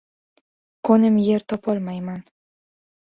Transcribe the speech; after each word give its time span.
Qo‘nim 0.89 1.19
yer 1.25 1.45
topolmayman. 1.53 2.25